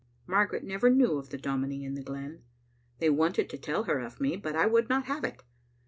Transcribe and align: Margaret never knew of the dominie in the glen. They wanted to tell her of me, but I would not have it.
Margaret 0.25 0.63
never 0.63 0.89
knew 0.89 1.19
of 1.19 1.29
the 1.29 1.37
dominie 1.37 1.83
in 1.83 1.93
the 1.93 2.01
glen. 2.01 2.41
They 2.97 3.11
wanted 3.11 3.51
to 3.51 3.57
tell 3.59 3.83
her 3.83 3.99
of 3.99 4.19
me, 4.19 4.35
but 4.35 4.55
I 4.55 4.65
would 4.65 4.89
not 4.89 5.05
have 5.05 5.23
it. 5.23 5.43